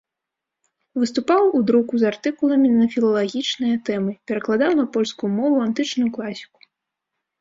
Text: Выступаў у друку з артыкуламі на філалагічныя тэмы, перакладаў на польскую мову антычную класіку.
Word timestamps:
Выступаў 1.01 1.43
у 1.59 1.59
друку 1.71 1.93
з 2.03 2.07
артыкуламі 2.11 2.71
на 2.79 2.85
філалагічныя 2.93 3.75
тэмы, 3.91 4.11
перакладаў 4.33 4.71
на 4.81 4.85
польскую 4.97 5.29
мову 5.39 5.57
антычную 5.67 6.09
класіку. 6.17 6.59